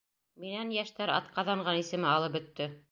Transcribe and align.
Минән 0.45 0.71
йәштәр 0.77 1.13
атҡаҙанған 1.19 1.81
исеме 1.87 2.13
алып 2.17 2.39
бөттө. 2.41 2.75